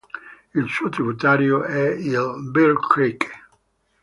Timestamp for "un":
0.55-0.67